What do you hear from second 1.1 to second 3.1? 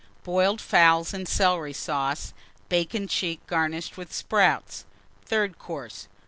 and Celery Sauce. Bacon